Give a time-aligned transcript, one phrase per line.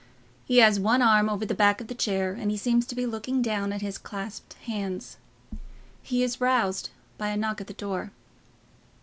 [0.45, 3.05] He has one arm over the back of the chair, and he seems to be
[3.05, 5.17] looking down at his clasped hands.
[6.01, 6.89] He is roused
[7.19, 8.09] by a knock at the door.